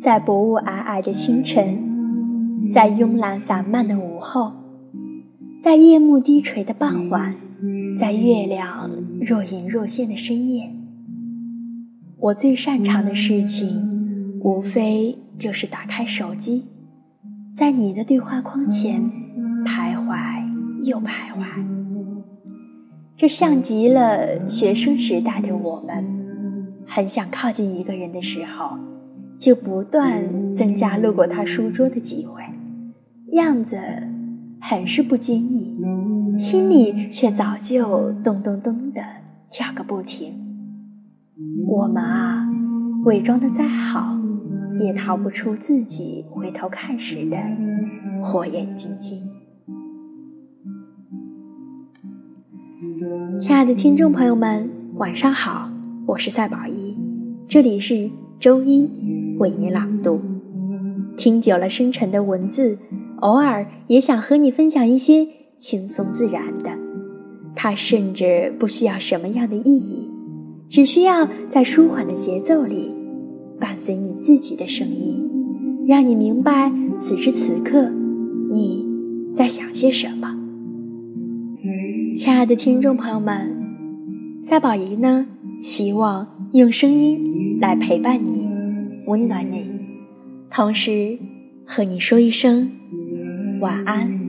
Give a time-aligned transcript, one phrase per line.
[0.00, 4.52] 在薄雾霭霭的清晨，在慵懒散漫的午后，
[5.60, 7.36] 在夜幕低垂的傍晚，
[7.96, 8.90] 在月亮
[9.20, 10.74] 若隐若现的深夜，
[12.18, 16.64] 我最擅长的事情，无非就是打开手机，
[17.54, 19.08] 在你的对话框前
[19.64, 20.50] 徘徊
[20.82, 21.64] 又徘徊。
[23.14, 26.21] 这像极了学生时代的我们。
[26.94, 28.76] 很想靠近一个人的时候，
[29.38, 32.42] 就不断增加路过他书桌的机会，
[33.30, 33.78] 样子
[34.60, 35.74] 很是不经意，
[36.38, 39.00] 心里却早就咚咚咚的
[39.50, 40.34] 跳个不停。
[41.66, 42.46] 我们啊，
[43.06, 44.18] 伪装的再好，
[44.78, 47.38] 也逃不出自己回头看时的
[48.22, 49.26] 火眼金睛。
[53.40, 55.71] 亲爱的听众朋友们，晚上好。
[56.04, 56.96] 我是赛宝仪，
[57.46, 58.90] 这里是周一
[59.38, 60.20] 为你朗读。
[61.16, 62.76] 听久了深沉的文字，
[63.20, 65.24] 偶尔也想和你分享一些
[65.58, 66.76] 轻松自然的。
[67.54, 70.10] 它甚至不需要什么样的意义，
[70.68, 72.92] 只需要在舒缓的节奏里，
[73.60, 75.30] 伴随你自己的声音，
[75.86, 77.92] 让你明白此时此刻
[78.50, 78.84] 你
[79.32, 80.36] 在想些什么。
[82.16, 83.56] 亲爱的听众朋友们，
[84.42, 85.28] 赛宝仪呢？
[85.62, 88.48] 希望用声音来陪伴你，
[89.06, 89.64] 温暖你，
[90.50, 91.16] 同时
[91.64, 92.68] 和你说一声
[93.60, 94.21] 晚安，